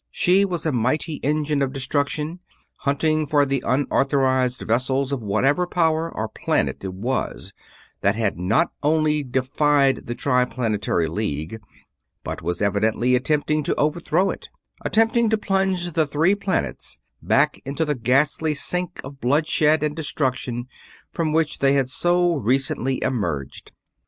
She 0.09 0.45
was 0.45 0.65
a 0.65 0.71
mighty 0.71 1.17
engine 1.23 1.61
of 1.61 1.73
destruction, 1.73 2.39
hunting 2.79 3.27
for 3.27 3.45
the 3.45 3.63
unauthorized 3.63 4.59
vessels 4.63 5.11
of 5.11 5.21
whatever 5.21 5.67
power 5.67 6.11
or 6.11 6.27
planet 6.27 6.83
it 6.83 6.95
was 6.95 7.53
that 8.01 8.15
had 8.15 8.35
not 8.39 8.71
only 8.81 9.21
defied 9.21 10.07
the 10.07 10.15
Triplanetary 10.15 11.07
League, 11.07 11.59
but 12.23 12.41
was 12.41 12.63
evidently 12.63 13.13
attempting 13.13 13.61
to 13.61 13.75
overthrow 13.75 14.31
it; 14.31 14.49
attempting 14.83 15.29
to 15.29 15.37
plunge 15.37 15.93
the 15.93 16.07
Three 16.07 16.33
Planets 16.33 16.97
back 17.21 17.61
into 17.63 17.85
the 17.85 17.93
ghastly 17.93 18.55
sink 18.55 19.01
of 19.03 19.21
bloodshed 19.21 19.83
and 19.83 19.95
destruction 19.95 20.67
from 21.11 21.31
which 21.31 21.59
they 21.59 21.73
had 21.73 21.91
so 21.91 22.37
recently 22.37 23.03
emerged. 23.03 23.71